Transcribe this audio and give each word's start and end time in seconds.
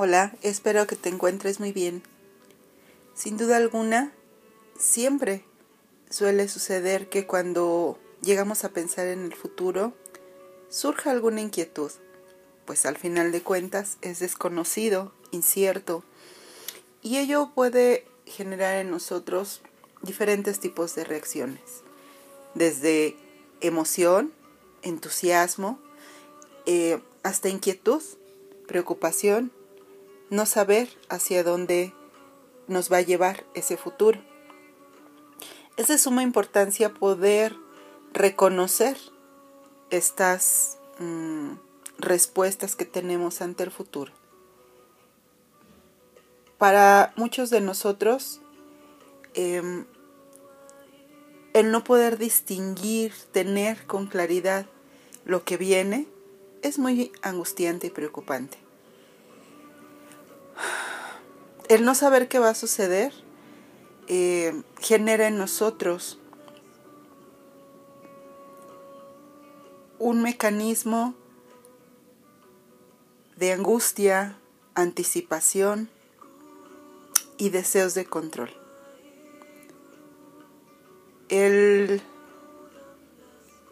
Hola, 0.00 0.32
espero 0.42 0.86
que 0.86 0.94
te 0.94 1.08
encuentres 1.08 1.58
muy 1.58 1.72
bien. 1.72 2.04
Sin 3.16 3.36
duda 3.36 3.56
alguna, 3.56 4.12
siempre 4.78 5.44
suele 6.08 6.46
suceder 6.46 7.08
que 7.08 7.26
cuando 7.26 7.98
llegamos 8.22 8.62
a 8.62 8.68
pensar 8.68 9.08
en 9.08 9.24
el 9.24 9.34
futuro, 9.34 9.92
surja 10.68 11.10
alguna 11.10 11.40
inquietud, 11.40 11.90
pues 12.64 12.86
al 12.86 12.96
final 12.96 13.32
de 13.32 13.42
cuentas 13.42 13.98
es 14.00 14.20
desconocido, 14.20 15.12
incierto, 15.32 16.04
y 17.02 17.18
ello 17.18 17.50
puede 17.52 18.06
generar 18.24 18.76
en 18.76 18.92
nosotros 18.92 19.62
diferentes 20.02 20.60
tipos 20.60 20.94
de 20.94 21.02
reacciones, 21.02 21.82
desde 22.54 23.16
emoción, 23.60 24.32
entusiasmo, 24.82 25.80
eh, 26.66 27.02
hasta 27.24 27.48
inquietud, 27.48 28.00
preocupación, 28.68 29.50
no 30.30 30.46
saber 30.46 30.88
hacia 31.08 31.42
dónde 31.42 31.94
nos 32.66 32.92
va 32.92 32.98
a 32.98 33.02
llevar 33.02 33.44
ese 33.54 33.76
futuro. 33.76 34.20
Es 35.76 35.88
de 35.88 35.98
suma 35.98 36.22
importancia 36.22 36.92
poder 36.92 37.56
reconocer 38.12 38.96
estas 39.90 40.78
mm, 40.98 41.52
respuestas 41.98 42.76
que 42.76 42.84
tenemos 42.84 43.40
ante 43.40 43.64
el 43.64 43.70
futuro. 43.70 44.12
Para 46.58 47.12
muchos 47.16 47.50
de 47.50 47.60
nosotros, 47.60 48.40
em, 49.34 49.86
el 51.54 51.70
no 51.70 51.84
poder 51.84 52.18
distinguir, 52.18 53.12
tener 53.32 53.86
con 53.86 54.08
claridad 54.08 54.66
lo 55.24 55.44
que 55.44 55.56
viene, 55.56 56.06
es 56.62 56.78
muy 56.78 57.12
angustiante 57.22 57.86
y 57.86 57.90
preocupante 57.90 58.67
el 61.68 61.84
no 61.84 61.94
saber 61.94 62.28
qué 62.28 62.38
va 62.38 62.50
a 62.50 62.54
suceder 62.54 63.12
eh, 64.06 64.62
genera 64.80 65.26
en 65.26 65.36
nosotros 65.36 66.18
un 69.98 70.22
mecanismo 70.22 71.14
de 73.36 73.52
angustia, 73.52 74.38
anticipación 74.74 75.90
y 77.36 77.50
deseos 77.50 77.94
de 77.94 78.06
control. 78.06 78.50
El 81.28 82.00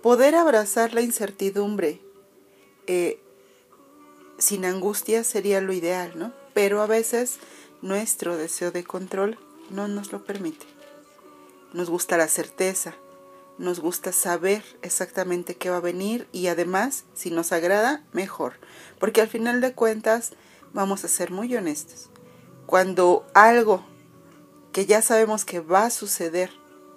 poder 0.02 0.34
abrazar 0.34 0.92
la 0.92 1.00
incertidumbre 1.00 2.00
eh, 2.86 3.18
sin 4.38 4.64
angustia 4.64 5.24
sería 5.24 5.60
lo 5.60 5.72
ideal, 5.72 6.12
¿no? 6.16 6.32
Pero 6.52 6.82
a 6.82 6.86
veces 6.86 7.38
nuestro 7.86 8.36
deseo 8.36 8.72
de 8.72 8.84
control 8.84 9.38
no 9.70 9.88
nos 9.88 10.12
lo 10.12 10.24
permite. 10.24 10.66
Nos 11.72 11.88
gusta 11.88 12.16
la 12.16 12.28
certeza, 12.28 12.94
nos 13.58 13.80
gusta 13.80 14.12
saber 14.12 14.62
exactamente 14.82 15.56
qué 15.56 15.70
va 15.70 15.78
a 15.78 15.80
venir 15.80 16.26
y 16.32 16.48
además, 16.48 17.04
si 17.14 17.30
nos 17.30 17.52
agrada, 17.52 18.04
mejor. 18.12 18.54
Porque 18.98 19.20
al 19.20 19.28
final 19.28 19.60
de 19.60 19.72
cuentas, 19.72 20.32
vamos 20.72 21.04
a 21.04 21.08
ser 21.08 21.30
muy 21.30 21.54
honestos. 21.54 22.10
Cuando 22.66 23.26
algo 23.34 23.84
que 24.72 24.86
ya 24.86 25.00
sabemos 25.00 25.44
que 25.44 25.60
va 25.60 25.86
a 25.86 25.90
suceder, 25.90 26.50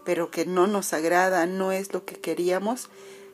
pero 0.03 0.31
que 0.31 0.45
no 0.45 0.67
nos 0.67 0.93
agrada, 0.93 1.45
no 1.45 1.71
es 1.71 1.93
lo 1.93 2.03
que 2.03 2.15
queríamos, 2.15 2.89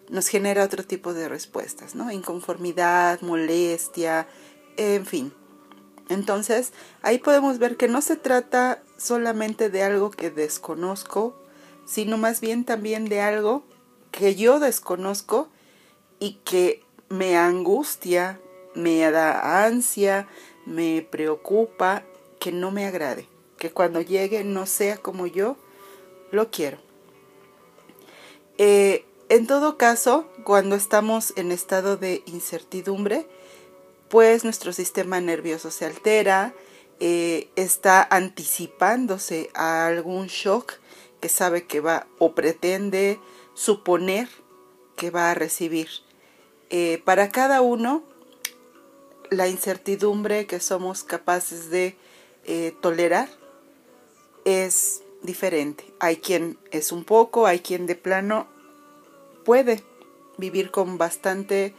nos 0.10 0.28
genera 0.28 0.64
otro 0.64 0.84
tipo 0.84 1.14
de 1.14 1.30
respuestas, 1.30 1.96
¿no? 1.96 2.12
Inconformidad, 2.12 3.22
molestia, 3.22 4.28
en 4.78 5.06
fin. 5.06 5.34
Entonces, 6.10 6.72
ahí 7.02 7.18
podemos 7.18 7.58
ver 7.58 7.78
que 7.78 7.88
no 7.88 8.02
se 8.02 8.16
trata 8.16 8.82
solamente 8.98 9.70
de 9.70 9.84
algo 9.84 10.12
que 10.12 10.30
desconozco, 10.30 11.36
sino 11.86 12.18
más 12.18 12.42
bien 12.42 12.64
también 12.64 13.06
de 13.06 13.22
algo 13.22 13.64
que 14.12 14.36
yo 14.36 14.60
desconozco 14.60 15.50
y 16.20 16.40
que 16.46 16.84
me 17.10 17.38
angustia, 17.38 18.40
me 18.74 19.10
da 19.12 19.66
ansia, 19.66 20.28
me 20.66 21.06
preocupa, 21.10 22.04
que 22.40 22.52
no 22.52 22.72
me 22.72 22.86
agrade, 22.86 23.28
que 23.58 23.72
cuando 23.72 24.02
llegue 24.02 24.44
no 24.44 24.66
sea 24.66 24.98
como 24.98 25.26
yo 25.26 25.58
lo 26.32 26.52
quiero. 26.52 26.78
Eh, 28.58 29.06
en 29.30 29.48
todo 29.48 29.78
caso, 29.78 30.28
cuando 30.44 30.76
estamos 30.76 31.34
en 31.36 31.52
estado 31.52 31.98
de 31.98 32.22
incertidumbre, 32.28 33.28
pues 34.16 34.46
nuestro 34.46 34.72
sistema 34.72 35.20
nervioso 35.20 35.72
se 35.72 35.84
altera, 35.84 36.54
eh, 37.02 37.50
está 37.58 38.02
anticipándose 38.02 39.50
a 39.54 39.88
algún 39.88 40.28
shock 40.28 40.76
que 41.20 41.28
sabe 41.28 41.66
que 41.66 41.82
va 41.82 42.08
o 42.18 42.34
pretende 42.34 43.20
suponer 43.56 44.30
que 44.96 45.12
va 45.12 45.32
a 45.32 45.34
recibir. 45.34 45.90
Eh, 46.70 47.02
para 47.04 47.28
cada 47.28 47.60
uno, 47.60 48.04
la 49.32 49.50
incertidumbre 49.50 50.48
que 50.48 50.62
somos 50.62 51.04
capaces 51.04 51.70
de 51.70 51.98
eh, 52.46 52.74
tolerar 52.80 53.28
es 54.46 55.04
diferente. 55.24 55.94
Hay 56.00 56.16
quien 56.16 56.58
es 56.72 56.94
un 56.94 57.04
poco, 57.04 57.48
hay 57.48 57.60
quien 57.60 57.86
de 57.86 57.96
plano 57.96 58.48
puede 59.44 59.84
vivir 60.38 60.72
con 60.72 60.98
bastante 60.98 61.76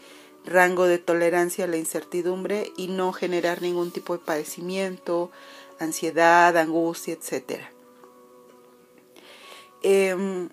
rango 0.46 0.86
de 0.86 0.98
tolerancia 0.98 1.64
a 1.64 1.68
la 1.68 1.76
incertidumbre 1.76 2.72
y 2.76 2.88
no 2.88 3.12
generar 3.12 3.62
ningún 3.62 3.90
tipo 3.90 4.16
de 4.16 4.24
padecimiento, 4.24 5.30
ansiedad, 5.78 6.56
angustia, 6.56 7.14
etc. 7.14 7.60
Em, 9.82 10.48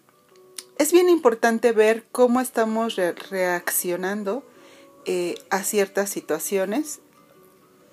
es 0.77 0.91
bien 0.91 1.09
importante 1.09 1.71
ver 1.71 2.05
cómo 2.11 2.41
estamos 2.41 2.95
reaccionando 2.95 4.43
eh, 5.05 5.35
a 5.49 5.63
ciertas 5.63 6.09
situaciones 6.09 6.99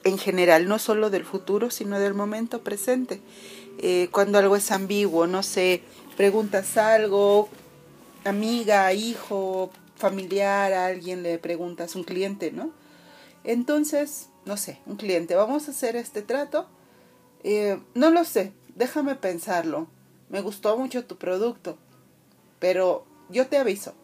en 0.05 0.19
general, 0.19 0.67
no 0.67 0.79
solo 0.79 1.11
del 1.11 1.25
futuro, 1.25 1.71
sino 1.71 1.99
del 1.99 2.15
momento 2.15 2.63
presente. 2.63 3.21
Eh, 3.79 4.09
cuando 4.11 4.39
algo 4.39 4.57
es 4.57 4.71
ambiguo, 4.71 5.27
no 5.27 5.43
sé, 5.43 5.83
preguntas 6.17 6.77
algo, 6.77 7.49
amiga, 8.25 8.93
hijo, 8.93 9.71
familiar, 10.01 10.73
a 10.73 10.87
alguien 10.87 11.23
le 11.23 11.39
preguntas, 11.39 11.95
un 11.95 12.05
cliente, 12.05 12.51
¿no? 12.51 12.73
Entonces, 13.45 14.29
no 14.45 14.57
sé, 14.57 14.81
un 14.87 14.97
cliente, 14.97 15.35
vamos 15.37 15.69
a 15.69 15.71
hacer 15.71 15.97
este 15.97 16.23
trato. 16.23 16.67
Eh, 17.45 17.81
no 17.95 18.11
lo 18.11 18.25
sé, 18.25 18.53
déjame 18.75 19.15
pensarlo. 19.15 19.87
Me 20.29 20.41
gustó 20.41 20.77
mucho 20.77 21.05
tu 21.05 21.17
producto, 21.17 21.79
pero 22.59 23.05
yo 23.29 23.47
te 23.47 23.59
aviso. 23.59 23.95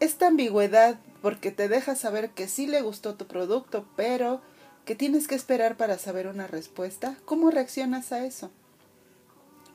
Esta 0.00 0.28
ambigüedad 0.28 0.98
porque 1.22 1.50
te 1.50 1.68
deja 1.68 1.96
saber 1.96 2.30
que 2.30 2.48
sí 2.48 2.66
le 2.66 2.80
gustó 2.82 3.14
tu 3.16 3.26
producto, 3.26 3.86
pero 3.96 4.40
que 4.84 4.94
tienes 4.94 5.26
que 5.26 5.34
esperar 5.34 5.76
para 5.76 5.98
saber 5.98 6.28
una 6.28 6.46
respuesta. 6.46 7.16
¿Cómo 7.24 7.50
reaccionas 7.50 8.12
a 8.12 8.24
eso? 8.24 8.50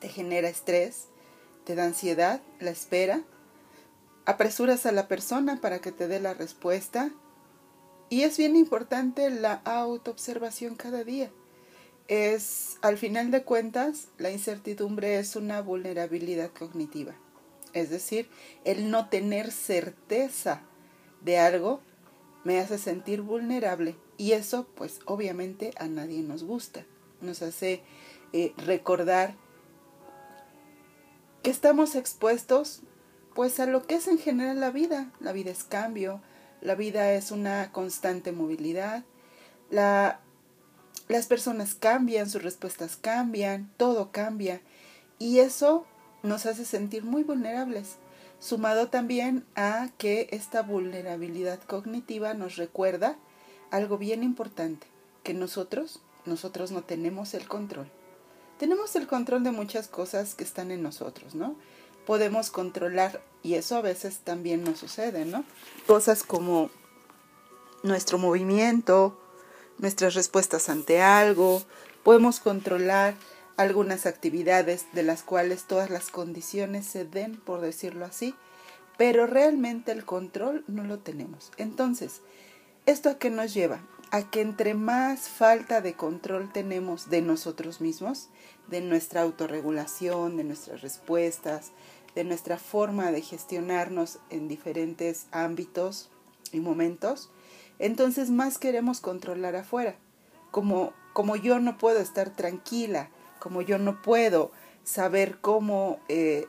¿Te 0.00 0.08
genera 0.08 0.48
estrés? 0.48 1.08
¿Te 1.64 1.74
da 1.74 1.84
ansiedad? 1.84 2.40
¿La 2.60 2.70
espera? 2.70 3.22
Apresuras 4.26 4.86
a 4.86 4.92
la 4.92 5.08
persona 5.08 5.60
para 5.60 5.80
que 5.80 5.92
te 5.92 6.08
dé 6.08 6.20
la 6.20 6.34
respuesta. 6.34 7.10
Y 8.10 8.22
es 8.22 8.36
bien 8.36 8.56
importante 8.56 9.30
la 9.30 9.54
autoobservación 9.64 10.76
cada 10.76 11.04
día. 11.04 11.30
Es, 12.06 12.76
al 12.82 12.98
final 12.98 13.30
de 13.30 13.44
cuentas, 13.44 14.08
la 14.18 14.30
incertidumbre 14.30 15.18
es 15.18 15.36
una 15.36 15.62
vulnerabilidad 15.62 16.50
cognitiva. 16.50 17.14
Es 17.72 17.90
decir, 17.90 18.28
el 18.64 18.90
no 18.90 19.08
tener 19.08 19.50
certeza 19.50 20.62
de 21.22 21.38
algo 21.38 21.80
me 22.44 22.60
hace 22.60 22.78
sentir 22.78 23.22
vulnerable 23.22 23.96
y 24.16 24.32
eso 24.32 24.66
pues 24.74 25.00
obviamente 25.06 25.72
a 25.78 25.88
nadie 25.88 26.22
nos 26.22 26.44
gusta. 26.44 26.84
Nos 27.20 27.42
hace 27.42 27.82
eh, 28.32 28.52
recordar 28.58 29.34
que 31.42 31.50
estamos 31.50 31.94
expuestos 31.94 32.82
pues 33.34 33.60
a 33.60 33.66
lo 33.66 33.86
que 33.86 33.96
es 33.96 34.08
en 34.08 34.18
general 34.18 34.60
la 34.60 34.70
vida. 34.70 35.10
La 35.20 35.32
vida 35.32 35.50
es 35.50 35.64
cambio, 35.64 36.20
la 36.60 36.74
vida 36.74 37.12
es 37.12 37.30
una 37.30 37.72
constante 37.72 38.32
movilidad, 38.32 39.04
la, 39.70 40.20
las 41.08 41.26
personas 41.26 41.74
cambian, 41.74 42.30
sus 42.30 42.42
respuestas 42.42 42.96
cambian, 42.96 43.70
todo 43.76 44.12
cambia 44.12 44.60
y 45.18 45.40
eso 45.40 45.84
nos 46.22 46.46
hace 46.46 46.64
sentir 46.64 47.04
muy 47.04 47.22
vulnerables, 47.22 47.96
sumado 48.38 48.88
también 48.88 49.44
a 49.54 49.90
que 49.98 50.28
esta 50.30 50.62
vulnerabilidad 50.62 51.62
cognitiva 51.62 52.34
nos 52.34 52.56
recuerda 52.56 53.16
algo 53.70 53.98
bien 53.98 54.22
importante, 54.22 54.86
que 55.22 55.34
nosotros, 55.34 56.00
nosotros 56.24 56.72
no 56.72 56.82
tenemos 56.82 57.34
el 57.34 57.46
control. 57.46 57.90
Tenemos 58.58 58.94
el 58.96 59.06
control 59.06 59.42
de 59.44 59.50
muchas 59.50 59.88
cosas 59.88 60.34
que 60.34 60.44
están 60.44 60.70
en 60.70 60.82
nosotros, 60.82 61.34
¿no? 61.34 61.56
Podemos 62.06 62.50
controlar 62.50 63.22
y 63.42 63.54
eso 63.54 63.76
a 63.76 63.82
veces 63.82 64.18
también 64.18 64.64
nos 64.64 64.78
sucede, 64.78 65.24
¿no? 65.24 65.44
Cosas 65.86 66.22
como 66.22 66.70
nuestro 67.82 68.18
movimiento, 68.18 69.18
nuestras 69.78 70.14
respuestas 70.14 70.68
ante 70.68 71.02
algo, 71.02 71.62
podemos 72.02 72.40
controlar 72.40 73.14
algunas 73.56 74.06
actividades 74.06 74.86
de 74.92 75.02
las 75.02 75.22
cuales 75.22 75.64
todas 75.64 75.90
las 75.90 76.10
condiciones 76.10 76.86
se 76.86 77.04
den, 77.04 77.36
por 77.36 77.60
decirlo 77.60 78.04
así, 78.04 78.34
pero 78.96 79.26
realmente 79.26 79.92
el 79.92 80.04
control 80.04 80.64
no 80.66 80.84
lo 80.84 80.98
tenemos. 80.98 81.52
Entonces, 81.56 82.20
¿esto 82.86 83.10
a 83.10 83.18
qué 83.18 83.30
nos 83.30 83.54
lleva? 83.54 83.80
A 84.14 84.22
que 84.22 84.42
entre 84.42 84.74
más 84.74 85.28
falta 85.28 85.80
de 85.80 85.94
control 85.94 86.48
tenemos 86.52 87.10
de 87.10 87.20
nosotros 87.20 87.80
mismos, 87.80 88.28
de 88.68 88.80
nuestra 88.80 89.22
autorregulación, 89.22 90.36
de 90.36 90.44
nuestras 90.44 90.82
respuestas, 90.82 91.72
de 92.14 92.22
nuestra 92.22 92.56
forma 92.56 93.10
de 93.10 93.22
gestionarnos 93.22 94.20
en 94.30 94.46
diferentes 94.46 95.26
ámbitos 95.32 96.10
y 96.52 96.60
momentos, 96.60 97.32
entonces 97.80 98.30
más 98.30 98.58
queremos 98.58 99.00
controlar 99.00 99.56
afuera. 99.56 99.96
Como, 100.52 100.92
como 101.12 101.34
yo 101.34 101.58
no 101.58 101.76
puedo 101.76 101.98
estar 101.98 102.30
tranquila, 102.30 103.10
como 103.40 103.62
yo 103.62 103.78
no 103.78 104.00
puedo 104.00 104.52
saber 104.84 105.38
cómo 105.40 105.98
eh, 106.08 106.46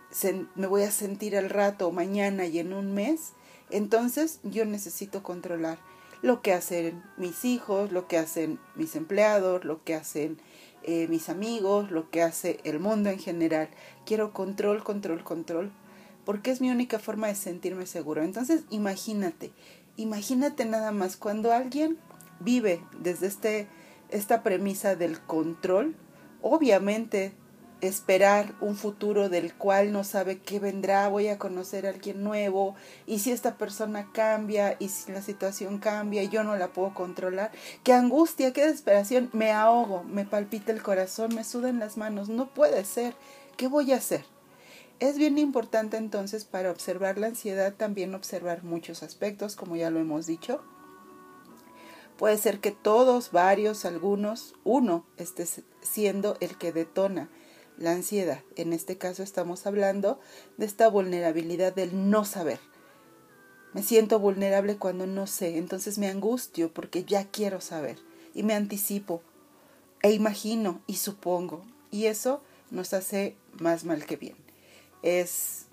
me 0.54 0.68
voy 0.68 0.84
a 0.84 0.92
sentir 0.92 1.36
al 1.36 1.50
rato, 1.50 1.92
mañana 1.92 2.46
y 2.46 2.60
en 2.60 2.74
un 2.74 2.94
mes, 2.94 3.34
entonces 3.72 4.40
yo 4.44 4.66
necesito 4.66 5.24
controlar 5.24 5.80
lo 6.26 6.42
que 6.42 6.54
hacen 6.54 7.04
mis 7.18 7.46
hijos, 7.46 7.92
lo 7.92 8.08
que 8.08 8.18
hacen 8.18 8.58
mis 8.74 8.96
empleados, 8.96 9.64
lo 9.64 9.84
que 9.84 9.94
hacen 9.94 10.42
eh, 10.82 11.08
mis 11.08 11.30
amigos, 11.30 11.92
lo 11.92 12.10
que 12.10 12.24
hace 12.24 12.60
el 12.64 12.80
mundo 12.80 13.12
en 13.12 13.20
general. 13.20 13.70
Quiero 14.08 14.34
control, 14.34 14.84
control, 14.84 15.24
control, 15.24 15.72
porque 16.26 16.50
es 16.50 16.62
mi 16.62 16.72
única 16.72 16.98
forma 16.98 17.28
de 17.28 17.36
sentirme 17.36 17.86
seguro. 17.86 18.24
Entonces, 18.24 18.64
imagínate, 18.72 19.52
imagínate 19.98 20.66
nada 20.66 20.92
más 20.92 21.16
cuando 21.16 21.52
alguien 21.52 22.00
vive 22.40 22.82
desde 23.00 23.28
este, 23.28 23.68
esta 24.10 24.42
premisa 24.42 24.96
del 24.96 25.22
control, 25.22 25.96
obviamente 26.42 27.34
esperar 27.82 28.56
un 28.62 28.76
futuro 28.76 29.30
del 29.30 29.54
cual 29.54 29.92
no 29.92 30.04
sabe 30.04 30.40
qué 30.40 30.60
vendrá, 30.60 31.08
voy 31.10 31.28
a 31.28 31.38
conocer 31.38 31.86
a 31.86 31.90
alguien 31.90 32.24
nuevo, 32.24 32.76
y 33.06 33.20
si 33.20 33.32
esta 33.32 33.58
persona 33.58 34.10
cambia, 34.14 34.76
y 34.80 34.90
si 34.90 35.12
la 35.12 35.22
situación 35.22 35.80
cambia, 35.80 36.24
y 36.24 36.30
yo 36.30 36.44
no 36.44 36.56
la 36.56 36.70
puedo 36.70 36.94
controlar, 36.94 37.52
qué 37.84 37.94
angustia, 37.94 38.54
qué 38.54 38.66
desesperación, 38.66 39.30
me 39.34 39.52
ahogo, 39.52 40.04
me 40.04 40.26
palpita 40.26 40.72
el 40.72 40.82
corazón, 40.82 41.36
me 41.36 41.44
sudan 41.44 41.80
las 41.80 41.98
manos, 41.98 42.30
no 42.30 42.48
puede 42.54 42.86
ser, 42.86 43.14
¿qué 43.58 43.68
voy 43.68 43.92
a 43.92 43.98
hacer? 43.98 44.26
Es 45.00 45.18
bien 45.18 45.38
importante 45.38 45.98
entonces 45.98 46.46
para 46.46 46.72
observar 46.72 47.18
la 47.18 47.28
ansiedad 47.28 47.74
también 47.74 48.16
observar 48.16 48.64
muchos 48.64 49.04
aspectos, 49.04 49.58
como 49.58 49.76
ya 49.76 49.90
lo 49.90 50.00
hemos 50.00 50.26
dicho. 50.26 50.64
Puede 52.18 52.38
ser 52.38 52.62
que 52.62 52.72
todos, 52.72 53.34
varios, 53.34 53.84
algunos, 53.84 54.56
uno 54.64 55.06
esté 55.18 55.46
siendo 55.82 56.38
el 56.40 56.58
que 56.58 56.72
detona 56.72 57.30
la 57.78 57.92
ansiedad. 57.92 58.42
En 58.56 58.74
este 58.74 58.98
caso 58.98 59.24
estamos 59.24 59.66
hablando 59.66 60.20
de 60.58 60.66
esta 60.66 60.88
vulnerabilidad 60.88 61.74
del 61.74 62.10
no 62.10 62.26
saber. 62.26 62.60
Me 63.74 63.84
siento 63.84 64.20
vulnerable 64.20 64.78
cuando 64.78 65.06
no 65.06 65.28
sé, 65.28 65.58
entonces 65.58 65.98
me 65.98 66.08
angustio 66.08 66.74
porque 66.74 67.04
ya 67.04 67.26
quiero 67.26 67.60
saber 67.60 67.98
y 68.34 68.44
me 68.44 68.54
anticipo 68.54 69.22
e 70.02 70.12
imagino 70.12 70.82
y 70.88 70.96
supongo 70.96 71.66
y 71.92 72.06
eso 72.06 72.42
nos 72.72 72.94
hace 72.94 73.36
más 73.60 73.84
mal 73.84 74.06
que 74.06 74.16
bien. 74.16 74.36
Es 75.02 75.66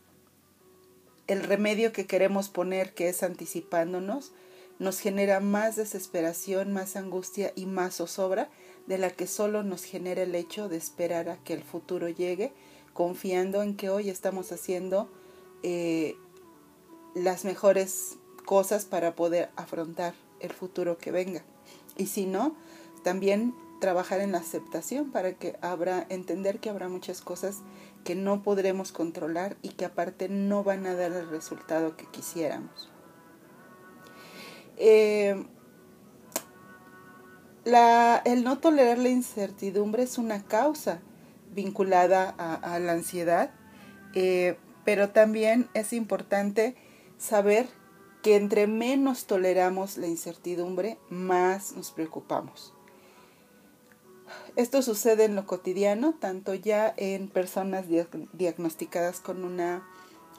el 1.27 1.43
remedio 1.43 1.93
que 1.93 2.07
queremos 2.07 2.49
poner 2.49 2.93
que 2.95 3.09
es 3.09 3.23
anticipándonos 3.23 4.33
nos 4.79 4.99
genera 4.99 5.41
más 5.41 5.77
desesperación, 5.77 6.73
más 6.73 6.97
angustia 6.97 7.53
y 7.55 7.67
más 7.67 7.97
zozobra 7.97 8.51
de 8.87 8.99
la 8.99 9.11
que 9.11 9.27
solo 9.27 9.63
nos 9.63 9.85
genera 9.85 10.23
el 10.23 10.35
hecho 10.35 10.69
de 10.69 10.77
esperar 10.77 11.29
a 11.29 11.37
que 11.39 11.55
el 11.55 11.63
futuro 11.63 12.09
llegue, 12.09 12.53
confiando 12.93 13.63
en 13.63 13.77
que 13.77 13.91
hoy 13.91 14.11
estamos 14.11 14.53
haciendo 14.53 15.11
eh, 15.63 16.17
las 17.15 17.45
mejores 17.45 18.19
cosas 18.45 18.85
para 18.85 19.15
poder 19.15 19.51
afrontar 19.57 20.15
el 20.41 20.53
futuro 20.53 20.99
que 20.99 21.11
venga. 21.11 21.43
Y 21.97 22.07
si 22.07 22.27
no, 22.27 22.57
también 23.05 23.55
trabajar 23.81 24.21
en 24.21 24.33
la 24.33 24.39
aceptación 24.39 25.11
para 25.11 25.35
que 25.35 25.57
habrá, 25.61 26.07
entender 26.09 26.61
que 26.61 26.71
habrá 26.71 26.89
muchas 26.89 27.21
cosas 27.21 27.59
que 28.05 28.15
no 28.15 28.43
podremos 28.43 28.93
controlar 28.93 29.57
y 29.63 29.71
que 29.71 29.85
aparte 29.85 30.29
no 30.29 30.65
van 30.65 30.87
a 30.87 30.95
dar 30.95 31.13
el 31.13 31.29
resultado 31.29 31.97
que 31.97 32.07
quisiéramos. 32.07 32.91
Eh, 34.77 35.45
el 37.65 38.45
no 38.45 38.59
tolerar 38.59 38.99
la 38.99 39.09
incertidumbre 39.09 40.03
es 40.03 40.19
una 40.19 40.43
causa 40.43 41.01
vinculada 41.55 42.31
a, 42.31 42.79
la 42.79 42.93
ansiedad, 42.93 43.51
eh, 44.15 44.57
pero 44.85 45.11
también 45.11 45.69
es 45.75 45.93
importante 45.93 46.75
saber 47.19 47.69
que 48.23 48.37
entre 48.37 48.67
menos 48.67 49.27
toleramos 49.27 49.97
la 49.97 50.07
incertidumbre, 50.07 50.99
más 51.11 51.73
nos 51.73 51.91
preocupamos. 51.91 52.73
Esto 54.57 54.81
sucede 54.83 55.25
en 55.25 55.35
lo 55.35 55.47
cotidiano, 55.47 56.15
tanto 56.19 56.55
ya 56.55 56.93
en 56.97 57.29
personas 57.29 57.87
diagnosticadas 58.33 59.21
con 59.21 59.45
una 59.45 59.87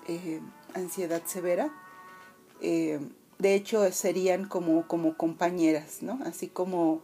eh, 0.07 0.41
ansiedad 0.73 1.21
severa, 1.25 1.71
eh, 2.61 2.99
de 3.39 3.55
hecho 3.55 3.91
serían 3.91 4.47
como, 4.47 4.87
como 4.87 5.17
compañeras, 5.17 6.01
¿no? 6.01 6.19
Así 6.25 6.47
como 6.47 7.01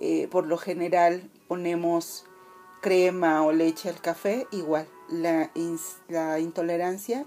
eh, 0.00 0.28
por 0.28 0.46
lo 0.46 0.58
general 0.58 1.30
ponemos 1.48 2.24
crema 2.80 3.42
o 3.44 3.52
leche 3.52 3.88
al 3.88 4.00
café, 4.00 4.46
igual 4.52 4.88
la, 5.08 5.50
la 6.08 6.38
intolerancia 6.38 7.26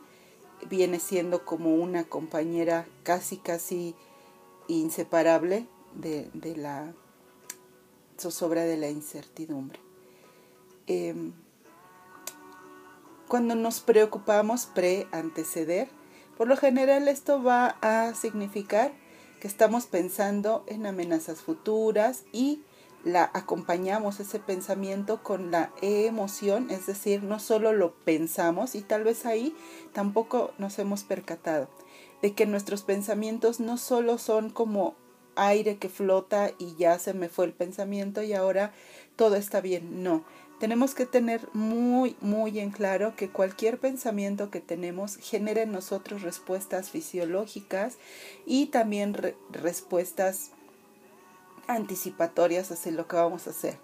viene 0.69 0.99
siendo 0.99 1.43
como 1.43 1.75
una 1.75 2.03
compañera 2.03 2.85
casi, 3.03 3.37
casi 3.37 3.95
inseparable 4.67 5.67
de, 5.95 6.29
de 6.33 6.55
la 6.55 6.93
zozobra 8.19 8.63
de 8.63 8.77
la 8.77 8.89
incertidumbre. 8.89 9.79
Em, 10.87 11.33
cuando 13.27 13.55
nos 13.55 13.79
preocupamos 13.79 14.65
pre-anteceder, 14.67 15.89
por 16.37 16.47
lo 16.47 16.57
general 16.57 17.07
esto 17.07 17.41
va 17.41 17.77
a 17.81 18.13
significar 18.13 18.93
que 19.41 19.47
estamos 19.47 19.87
pensando 19.87 20.63
en 20.67 20.85
amenazas 20.85 21.41
futuras 21.41 22.23
y 22.31 22.61
la 23.03 23.31
acompañamos 23.33 24.19
ese 24.19 24.39
pensamiento 24.39 25.23
con 25.23 25.49
la 25.49 25.73
emoción, 25.81 26.69
es 26.69 26.85
decir, 26.85 27.23
no 27.23 27.39
solo 27.39 27.73
lo 27.73 27.95
pensamos 27.95 28.75
y 28.75 28.81
tal 28.81 29.03
vez 29.03 29.25
ahí 29.25 29.55
tampoco 29.93 30.51
nos 30.59 30.77
hemos 30.77 31.03
percatado 31.03 31.67
de 32.21 32.33
que 32.33 32.45
nuestros 32.45 32.83
pensamientos 32.83 33.59
no 33.59 33.79
solo 33.79 34.19
son 34.19 34.51
como 34.51 34.93
aire 35.35 35.77
que 35.77 35.89
flota 35.89 36.51
y 36.57 36.75
ya 36.75 36.99
se 36.99 37.13
me 37.13 37.29
fue 37.29 37.45
el 37.45 37.53
pensamiento 37.53 38.21
y 38.21 38.33
ahora 38.33 38.73
todo 39.15 39.35
está 39.35 39.61
bien, 39.61 40.03
no, 40.03 40.23
tenemos 40.61 40.93
que 40.93 41.07
tener 41.07 41.47
muy, 41.53 42.15
muy 42.21 42.59
en 42.59 42.69
claro 42.69 43.15
que 43.15 43.29
cualquier 43.29 43.79
pensamiento 43.79 44.51
que 44.51 44.59
tenemos 44.59 45.17
genera 45.17 45.63
en 45.63 45.71
nosotros 45.71 46.21
respuestas 46.21 46.91
fisiológicas 46.91 47.97
y 48.45 48.67
también 48.67 49.17
respuestas 49.51 50.51
anticipatorias 51.65 52.71
hacia 52.71 52.91
lo 52.91 53.07
que 53.07 53.15
vamos 53.15 53.47
a 53.47 53.49
hacer. 53.49 53.77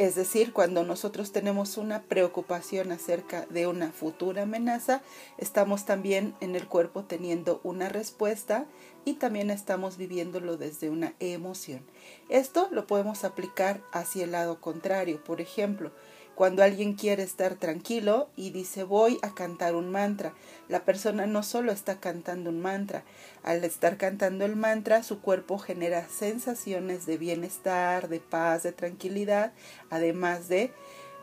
Es 0.00 0.14
decir, 0.14 0.54
cuando 0.54 0.82
nosotros 0.82 1.30
tenemos 1.30 1.76
una 1.76 2.04
preocupación 2.04 2.90
acerca 2.90 3.44
de 3.50 3.66
una 3.66 3.92
futura 3.92 4.44
amenaza, 4.44 5.02
estamos 5.36 5.84
también 5.84 6.34
en 6.40 6.56
el 6.56 6.66
cuerpo 6.66 7.04
teniendo 7.04 7.60
una 7.64 7.90
respuesta 7.90 8.64
y 9.04 9.16
también 9.16 9.50
estamos 9.50 9.98
viviéndolo 9.98 10.56
desde 10.56 10.88
una 10.88 11.12
emoción. 11.20 11.82
Esto 12.30 12.68
lo 12.70 12.86
podemos 12.86 13.24
aplicar 13.24 13.82
hacia 13.92 14.24
el 14.24 14.32
lado 14.32 14.58
contrario. 14.58 15.22
Por 15.22 15.42
ejemplo, 15.42 15.92
cuando 16.34 16.62
alguien 16.62 16.94
quiere 16.94 17.22
estar 17.22 17.56
tranquilo 17.56 18.30
y 18.34 18.50
dice 18.50 18.82
voy 18.82 19.18
a 19.22 19.34
cantar 19.34 19.74
un 19.74 19.90
mantra, 19.90 20.32
la 20.68 20.84
persona 20.84 21.26
no 21.26 21.42
solo 21.42 21.72
está 21.72 22.00
cantando 22.00 22.50
un 22.50 22.60
mantra, 22.60 23.04
al 23.42 23.64
estar 23.64 23.96
cantando 23.96 24.44
el 24.44 24.56
mantra 24.56 25.02
su 25.02 25.20
cuerpo 25.20 25.58
genera 25.58 26.08
sensaciones 26.08 27.06
de 27.06 27.18
bienestar, 27.18 28.08
de 28.08 28.20
paz, 28.20 28.62
de 28.62 28.72
tranquilidad, 28.72 29.52
además 29.90 30.48
de 30.48 30.72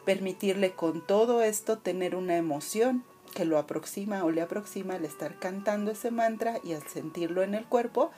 permitirle 0.06 0.72
con 0.72 1.06
todo 1.06 1.42
esto 1.42 1.80
tener 1.80 2.16
una 2.16 2.38
emoción 2.38 3.04
que 3.34 3.46
lo 3.46 3.58
aproxima 3.58 4.24
o 4.24 4.32
le 4.32 4.42
aproxima 4.42 4.96
al 4.96 5.06
estar 5.06 5.38
cantando 5.38 5.92
ese 5.92 6.12
mantra 6.12 6.60
y 6.64 6.74
al 6.74 6.88
sentirlo 6.88 7.44
en 7.44 7.56
el 7.56 7.66
cuerpo, 7.66 8.12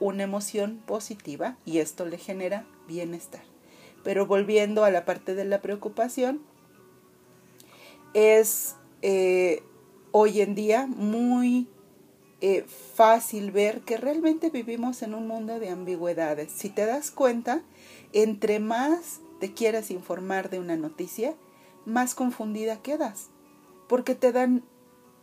una 0.00 0.22
emoción 0.22 0.82
positiva 0.86 1.56
y 1.64 1.78
esto 1.78 2.06
le 2.06 2.18
genera 2.18 2.66
bienestar. 2.86 3.49
Pero 4.02 4.26
volviendo 4.26 4.84
a 4.84 4.90
la 4.90 5.04
parte 5.04 5.34
de 5.34 5.44
la 5.44 5.60
preocupación, 5.60 6.40
es 8.14 8.76
eh, 9.02 9.62
hoy 10.12 10.40
en 10.40 10.54
día 10.54 10.86
muy 10.86 11.68
eh, 12.40 12.64
fácil 12.94 13.50
ver 13.50 13.82
que 13.82 13.96
realmente 13.96 14.50
vivimos 14.50 15.02
en 15.02 15.14
un 15.14 15.26
mundo 15.26 15.58
de 15.58 15.68
ambigüedades. 15.68 16.50
Si 16.50 16.70
te 16.70 16.86
das 16.86 17.10
cuenta, 17.10 17.62
entre 18.12 18.60
más 18.60 19.20
te 19.40 19.52
quieras 19.52 19.90
informar 19.90 20.50
de 20.50 20.58
una 20.58 20.76
noticia, 20.76 21.34
más 21.84 22.14
confundida 22.14 22.82
quedas, 22.82 23.28
porque 23.88 24.14
te 24.14 24.32
dan 24.32 24.64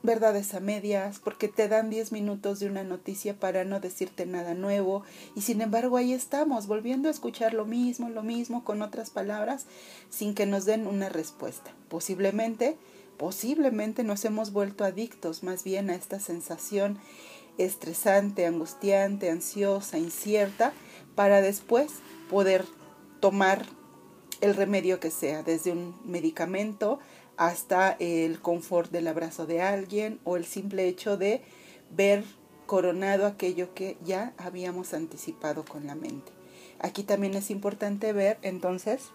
verdades 0.07 0.55
a 0.55 0.59
medias, 0.59 1.19
porque 1.19 1.49
te 1.49 1.67
dan 1.67 1.91
10 1.91 2.13
minutos 2.13 2.59
de 2.59 2.65
una 2.65 2.83
noticia 2.83 3.35
para 3.39 3.65
no 3.65 3.79
decirte 3.79 4.25
nada 4.25 4.55
nuevo, 4.55 5.03
y 5.35 5.41
sin 5.41 5.61
embargo 5.61 5.97
ahí 5.97 6.13
estamos, 6.13 6.65
volviendo 6.65 7.09
a 7.09 7.11
escuchar 7.11 7.53
lo 7.53 7.65
mismo, 7.65 8.09
lo 8.09 8.23
mismo, 8.23 8.63
con 8.63 8.81
otras 8.81 9.11
palabras, 9.11 9.65
sin 10.09 10.33
que 10.33 10.45
nos 10.45 10.65
den 10.65 10.87
una 10.87 11.09
respuesta. 11.09 11.71
Posiblemente, 11.89 12.77
posiblemente 13.17 14.03
nos 14.03 14.23
hemos 14.25 14.53
vuelto 14.53 14.85
adictos 14.85 15.43
más 15.43 15.63
bien 15.63 15.89
a 15.89 15.95
esta 15.95 16.19
sensación 16.19 16.97
estresante, 17.57 18.45
angustiante, 18.45 19.29
ansiosa, 19.29 19.97
incierta, 19.97 20.71
para 21.15 21.41
después 21.41 21.91
poder 22.29 22.63
tomar 23.19 23.65
el 24.39 24.55
remedio 24.55 24.99
que 24.99 25.11
sea, 25.11 25.43
desde 25.43 25.71
un 25.71 25.95
medicamento 26.05 26.99
hasta 27.37 27.95
el 27.99 28.41
confort 28.41 28.91
del 28.91 29.07
abrazo 29.07 29.45
de 29.45 29.61
alguien 29.61 30.19
o 30.23 30.35
el 30.37 30.45
simple 30.45 30.87
hecho 30.87 31.17
de 31.17 31.41
ver 31.95 32.23
coronado 32.65 33.25
aquello 33.25 33.73
que 33.73 33.97
ya 34.03 34.33
habíamos 34.37 34.93
anticipado 34.93 35.63
con 35.63 35.87
la 35.87 35.95
mente. 35.95 36.31
Aquí 36.79 37.03
también 37.03 37.35
es 37.35 37.49
importante 37.49 38.11
ver 38.11 38.37
entonces 38.41 39.09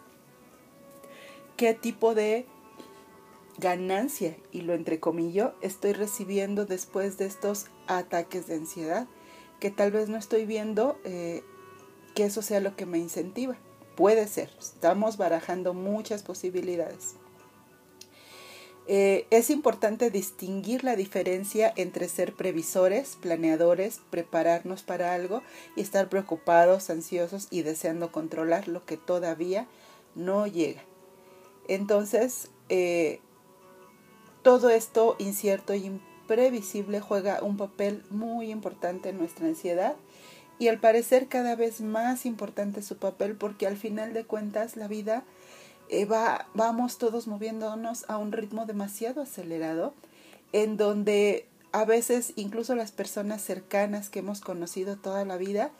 qué 1.56 1.74
tipo 1.74 2.14
de 2.14 2.46
ganancia, 3.58 4.36
y 4.50 4.62
lo 4.62 4.72
entrecomillo, 4.72 5.54
estoy 5.60 5.92
recibiendo 5.92 6.64
después 6.64 7.18
de 7.18 7.26
estos 7.26 7.66
ataques 7.86 8.46
de 8.46 8.54
ansiedad, 8.54 9.06
que 9.60 9.70
tal 9.70 9.92
vez 9.92 10.08
no 10.08 10.16
estoy 10.16 10.46
viendo 10.46 10.98
eh, 11.04 11.44
que 12.14 12.24
eso 12.24 12.42
sea 12.42 12.60
lo 12.60 12.74
que 12.74 12.86
me 12.86 12.98
incentiva. 12.98 13.56
Puede 13.94 14.26
ser, 14.26 14.50
estamos 14.58 15.18
barajando 15.18 15.74
muchas 15.74 16.22
posibilidades. 16.22 17.16
Eh, 18.88 19.26
es 19.30 19.50
importante 19.50 20.10
distinguir 20.10 20.82
la 20.82 20.96
diferencia 20.96 21.72
entre 21.76 22.08
ser 22.08 22.34
previsores, 22.34 23.16
planeadores, 23.20 24.00
prepararnos 24.10 24.82
para 24.82 25.14
algo 25.14 25.42
y 25.76 25.82
estar 25.82 26.08
preocupados, 26.08 26.90
ansiosos 26.90 27.46
y 27.50 27.62
deseando 27.62 28.10
controlar 28.10 28.66
lo 28.66 28.84
que 28.84 28.96
todavía 28.96 29.68
no 30.16 30.46
llega. 30.46 30.82
Entonces, 31.68 32.50
eh, 32.68 33.20
todo 34.42 34.68
esto 34.70 35.14
incierto 35.18 35.74
y 35.74 35.86
imprevisible 35.86 37.00
juega 37.00 37.42
un 37.42 37.56
papel 37.56 38.02
muy 38.10 38.50
importante 38.50 39.10
en 39.10 39.18
nuestra 39.18 39.46
ansiedad 39.46 39.94
y 40.58 40.68
al 40.68 40.78
parecer 40.78 41.28
cada 41.28 41.54
vez 41.54 41.80
más 41.80 42.26
importante 42.26 42.82
su 42.82 42.96
papel 42.96 43.36
porque 43.36 43.66
al 43.66 43.76
final 43.76 44.12
de 44.12 44.24
cuentas 44.24 44.76
la 44.76 44.88
vida 44.88 45.24
eh, 45.92 46.06
va, 46.06 46.46
vamos 46.54 46.96
todos 46.96 47.26
moviéndonos 47.26 48.06
a 48.08 48.16
un 48.16 48.32
ritmo 48.32 48.64
demasiado 48.64 49.20
acelerado 49.20 49.92
en 50.54 50.78
donde 50.78 51.46
a 51.70 51.84
veces 51.84 52.32
incluso 52.36 52.74
las 52.74 52.92
personas 52.92 53.42
cercanas 53.42 54.08
que 54.08 54.20
hemos 54.20 54.40
conocido 54.40 54.96
toda 54.96 55.26
la 55.26 55.36
vida 55.36 55.70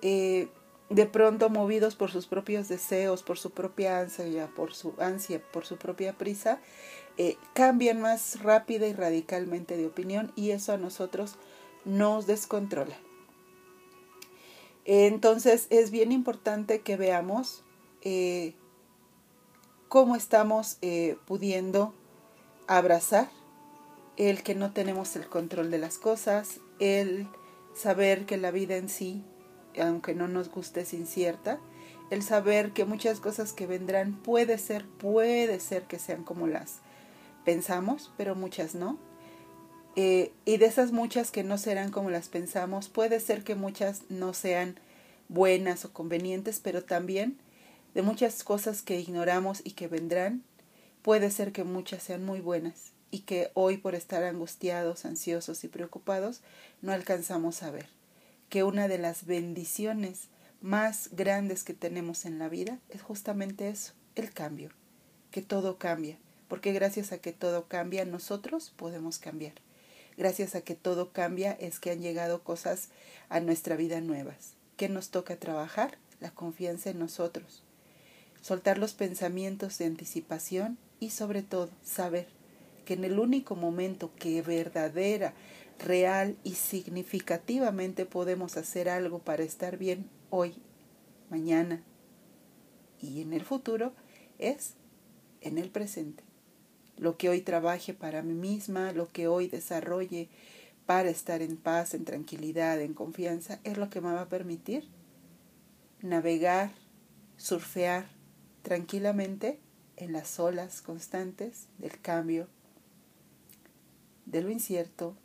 eh, 0.00 0.48
de 0.88 1.04
pronto 1.04 1.50
movidos 1.50 1.96
por 1.96 2.10
sus 2.10 2.26
propios 2.26 2.68
deseos, 2.68 3.22
por 3.22 3.38
su 3.38 3.50
propia 3.50 4.00
ansia, 4.00 4.48
por 4.56 4.72
su 4.72 4.94
ansia, 4.98 5.42
por 5.52 5.66
su 5.66 5.76
propia 5.76 6.14
prisa, 6.14 6.60
eh, 7.18 7.36
cambian 7.52 8.00
más 8.00 8.42
rápida 8.42 8.86
y 8.86 8.94
radicalmente 8.94 9.76
de 9.76 9.86
opinión 9.86 10.32
y 10.34 10.52
eso 10.52 10.72
a 10.72 10.78
nosotros 10.78 11.34
nos 11.84 12.26
descontrola. 12.26 12.96
Entonces 14.86 15.66
es 15.68 15.90
bien 15.90 16.10
importante 16.10 16.80
que 16.80 16.96
veamos 16.96 17.64
cómo 19.88 20.16
estamos 20.16 20.78
eh, 20.82 21.16
pudiendo 21.26 21.94
abrazar 22.66 23.28
el 24.16 24.42
que 24.42 24.54
no 24.54 24.72
tenemos 24.72 25.16
el 25.16 25.26
control 25.28 25.70
de 25.70 25.78
las 25.78 25.98
cosas, 25.98 26.60
el 26.78 27.26
saber 27.74 28.26
que 28.26 28.36
la 28.36 28.50
vida 28.50 28.76
en 28.76 28.88
sí, 28.88 29.22
aunque 29.80 30.14
no 30.14 30.28
nos 30.28 30.50
guste, 30.50 30.80
es 30.80 30.92
incierta, 30.92 31.60
el 32.10 32.22
saber 32.22 32.72
que 32.72 32.84
muchas 32.84 33.20
cosas 33.20 33.52
que 33.52 33.66
vendrán 33.66 34.14
puede 34.14 34.58
ser, 34.58 34.86
puede 34.86 35.60
ser 35.60 35.84
que 35.84 35.98
sean 35.98 36.24
como 36.24 36.46
las 36.46 36.80
pensamos, 37.44 38.12
pero 38.16 38.34
muchas 38.34 38.74
no. 38.74 38.98
Eh, 39.96 40.32
y 40.44 40.58
de 40.58 40.66
esas 40.66 40.92
muchas 40.92 41.30
que 41.30 41.44
no 41.44 41.58
serán 41.58 41.90
como 41.90 42.10
las 42.10 42.28
pensamos, 42.28 42.88
puede 42.88 43.20
ser 43.20 43.44
que 43.44 43.54
muchas 43.54 44.02
no 44.08 44.34
sean 44.34 44.80
buenas 45.28 45.84
o 45.84 45.92
convenientes, 45.92 46.60
pero 46.60 46.84
también 46.84 47.38
de 47.94 48.02
muchas 48.02 48.44
cosas 48.44 48.82
que 48.82 49.00
ignoramos 49.00 49.60
y 49.64 49.72
que 49.72 49.88
vendrán, 49.88 50.42
puede 51.02 51.30
ser 51.30 51.52
que 51.52 51.64
muchas 51.64 52.02
sean 52.02 52.24
muy 52.24 52.40
buenas 52.40 52.92
y 53.10 53.20
que 53.20 53.50
hoy 53.54 53.78
por 53.78 53.94
estar 53.94 54.22
angustiados, 54.22 55.04
ansiosos 55.04 55.64
y 55.64 55.68
preocupados 55.68 56.42
no 56.82 56.92
alcanzamos 56.92 57.62
a 57.62 57.70
ver. 57.70 57.88
Que 58.48 58.64
una 58.64 58.88
de 58.88 58.98
las 58.98 59.26
bendiciones 59.26 60.28
más 60.60 61.10
grandes 61.12 61.64
que 61.64 61.74
tenemos 61.74 62.24
en 62.24 62.38
la 62.38 62.48
vida 62.48 62.78
es 62.88 63.02
justamente 63.02 63.68
eso, 63.68 63.92
el 64.14 64.32
cambio, 64.32 64.70
que 65.30 65.42
todo 65.42 65.78
cambia 65.78 66.18
porque 66.48 66.72
gracias 66.72 67.12
a 67.12 67.18
que 67.18 67.32
todo 67.32 67.68
cambia, 67.68 68.04
nosotros 68.04 68.72
podemos 68.74 69.18
cambiar. 69.18 69.52
Gracias 70.16 70.54
a 70.54 70.62
que 70.62 70.74
todo 70.74 71.12
cambia 71.12 71.52
es 71.52 71.78
que 71.78 71.90
han 71.90 72.00
llegado 72.00 72.42
cosas 72.42 72.88
a 73.28 73.38
nuestra 73.40 73.76
vida 73.76 74.00
nuevas. 74.00 74.54
¿Qué 74.76 74.88
nos 74.88 75.10
toca 75.10 75.36
trabajar? 75.36 75.98
La 76.20 76.30
confianza 76.30 76.90
en 76.90 76.98
nosotros. 76.98 77.62
Soltar 78.40 78.78
los 78.78 78.94
pensamientos 78.94 79.78
de 79.78 79.86
anticipación 79.86 80.78
y 81.00 81.10
sobre 81.10 81.42
todo 81.42 81.70
saber 81.82 82.26
que 82.84 82.94
en 82.94 83.04
el 83.04 83.18
único 83.18 83.54
momento 83.56 84.10
que 84.18 84.40
verdadera, 84.42 85.34
real 85.78 86.36
y 86.42 86.54
significativamente 86.54 88.06
podemos 88.06 88.56
hacer 88.56 88.88
algo 88.88 89.20
para 89.20 89.42
estar 89.42 89.76
bien 89.76 90.08
hoy, 90.30 90.54
mañana 91.30 91.82
y 93.00 93.22
en 93.22 93.32
el 93.32 93.44
futuro 93.44 93.92
es 94.38 94.74
en 95.40 95.58
el 95.58 95.70
presente. 95.70 96.24
Lo 96.96 97.16
que 97.16 97.28
hoy 97.28 97.40
trabaje 97.40 97.94
para 97.94 98.22
mí 98.22 98.34
misma, 98.34 98.92
lo 98.92 99.08
que 99.08 99.28
hoy 99.28 99.48
desarrolle 99.48 100.28
para 100.86 101.10
estar 101.10 101.42
en 101.42 101.56
paz, 101.56 101.94
en 101.94 102.04
tranquilidad, 102.04 102.80
en 102.80 102.94
confianza, 102.94 103.60
es 103.62 103.76
lo 103.76 103.88
que 103.88 104.00
me 104.00 104.12
va 104.12 104.22
a 104.22 104.28
permitir 104.28 104.88
navegar, 106.02 106.72
surfear 107.36 108.06
tranquilamente 108.68 109.58
en 109.96 110.12
las 110.12 110.38
olas 110.38 110.82
constantes 110.82 111.68
del 111.78 111.98
cambio, 112.02 112.48
de 114.26 114.42
lo 114.42 114.50
incierto 114.50 115.16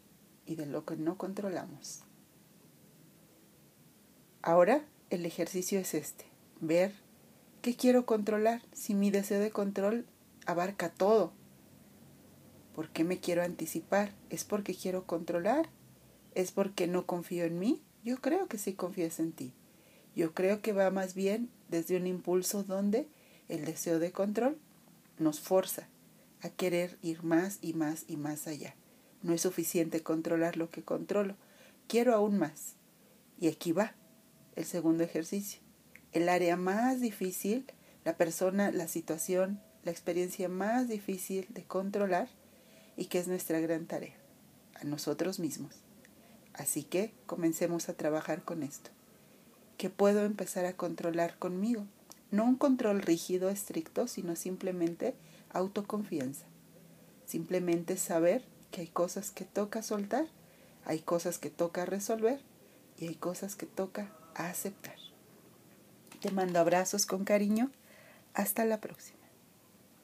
y 0.45 0.55
de 0.55 0.65
lo 0.65 0.85
que 0.85 0.95
no 0.95 1.17
controlamos. 1.17 2.03
Ahora 4.41 4.85
el 5.09 5.25
ejercicio 5.25 5.77
es 5.77 5.93
este, 5.93 6.23
ver 6.62 6.93
qué 7.62 7.75
quiero 7.75 8.05
controlar 8.05 8.62
si 8.71 8.95
mi 8.95 9.12
deseo 9.12 9.41
de 9.41 9.51
control 9.51 10.05
abarca 10.45 10.88
todo, 10.88 11.33
¿Por 12.73 12.89
qué 12.91 13.03
me 13.03 13.19
quiero 13.19 13.43
anticipar? 13.43 14.13
¿Es 14.29 14.45
porque 14.45 14.73
quiero 14.73 15.05
controlar? 15.05 15.67
¿Es 16.33 16.53
porque 16.53 16.88
no 16.88 17.05
confío 17.05 17.43
en 17.43 17.59
mí? 17.59 17.81
Yo 18.05 18.21
creo 18.21 18.47
que 18.47 18.57
sí 18.57 18.71
confías 18.71 19.19
en 19.19 19.33
ti. 19.33 19.51
Yo 20.15 20.33
creo 20.33 20.62
que 20.62 20.71
va 20.71 20.89
más 20.91 21.13
bien 21.13 21.50
desde 21.67 21.97
un 21.97 22.07
impulso 22.07 22.63
donde 22.63 23.09
el 23.53 23.65
deseo 23.65 24.00
de 24.00 24.12
control 24.12 24.57
nos 25.19 25.39
forza 25.39 25.88
a 26.41 26.50
querer 26.50 26.98
ir 27.01 27.24
más 27.24 27.60
y 27.62 27.74
más 27.74 28.05
y 28.07 28.17
más 28.17 28.48
allá. 28.48 28.75
No 29.22 29.33
es 29.33 29.41
suficiente 29.41 30.01
controlar 30.01 30.57
lo 30.57 30.72
que 30.72 30.83
controlo. 30.83 31.36
Quiero 31.88 32.15
aún 32.15 32.38
más. 32.38 32.75
Y 33.39 33.48
aquí 33.48 33.72
va 33.72 33.93
el 34.55 34.65
segundo 34.65 35.03
ejercicio. 35.03 35.62
El 36.12 36.29
área 36.29 36.57
más 36.57 37.00
difícil, 37.00 37.65
la 38.03 38.17
persona, 38.17 38.72
la 38.72 38.88
situación, 38.88 39.62
la 39.83 39.91
experiencia 39.91 40.50
más 40.50 40.88
difícil 40.88 41.48
de 41.50 41.63
controlar 41.63 42.29
y 42.98 43.05
que 43.05 43.19
es 43.19 43.27
nuestra 43.27 43.60
gran 43.60 43.86
tarea, 43.86 44.15
a 44.75 44.83
nosotros 44.83 45.39
mismos. 45.39 45.75
Así 46.53 46.83
que 46.83 47.13
comencemos 47.25 47.88
a 47.89 47.93
trabajar 47.93 48.43
con 48.43 48.63
esto. 48.63 48.89
¿Qué 49.77 49.89
puedo 49.89 50.25
empezar 50.25 50.65
a 50.65 50.74
controlar 50.74 51.38
conmigo? 51.38 51.86
No 52.33 52.45
un 52.45 52.55
control 52.55 53.03
rígido, 53.03 53.51
estricto, 53.51 54.07
sino 54.07 54.35
simplemente 54.35 55.13
autoconfianza. 55.51 56.47
Simplemente 57.27 57.95
saber 57.95 58.43
que 58.71 58.81
hay 58.81 58.87
cosas 58.87 59.29
que 59.29 59.45
toca 59.45 59.83
soltar, 59.83 60.25
hay 60.83 60.97
cosas 60.97 61.37
que 61.37 61.51
toca 61.51 61.85
resolver 61.85 62.39
y 62.97 63.05
hay 63.07 63.13
cosas 63.13 63.55
que 63.55 63.67
toca 63.67 64.11
aceptar. 64.33 64.95
Te 66.21 66.31
mando 66.31 66.59
abrazos 66.59 67.05
con 67.05 67.23
cariño. 67.23 67.69
Hasta 68.33 68.65
la 68.65 68.81
próxima. 68.81 69.23